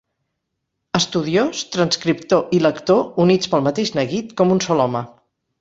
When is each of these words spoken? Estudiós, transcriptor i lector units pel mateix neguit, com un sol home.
Estudiós, 0.99 1.59
transcriptor 1.75 2.57
i 2.59 2.63
lector 2.67 3.23
units 3.27 3.53
pel 3.53 3.67
mateix 3.71 3.95
neguit, 4.01 4.37
com 4.41 4.57
un 4.57 4.65
sol 4.71 4.87
home. 4.89 5.09